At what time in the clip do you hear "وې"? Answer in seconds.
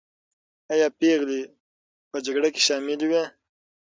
3.09-3.23